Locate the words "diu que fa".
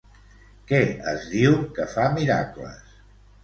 1.35-2.09